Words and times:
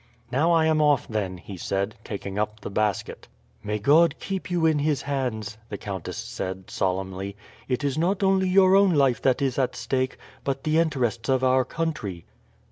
"Now 0.31 0.51
I 0.51 0.65
am 0.65 0.81
off, 0.81 1.07
then," 1.07 1.37
he 1.37 1.57
said, 1.57 1.93
taking 2.03 2.39
up 2.39 2.59
the 2.61 2.71
basket. 2.71 3.27
"May 3.63 3.77
God 3.77 4.15
keep 4.19 4.49
you 4.49 4.65
in 4.65 4.79
His 4.79 5.03
hands!" 5.03 5.59
the 5.69 5.77
countess 5.77 6.17
said 6.17 6.71
solemnly. 6.71 7.35
"It 7.69 7.83
is 7.83 7.99
not 7.99 8.23
only 8.23 8.49
your 8.49 8.75
own 8.75 8.95
life 8.95 9.21
that 9.21 9.43
is 9.43 9.59
at 9.59 9.75
stake, 9.75 10.17
but 10.43 10.63
the 10.63 10.79
interests 10.79 11.29
of 11.29 11.43
our 11.43 11.63
country." 11.63 12.25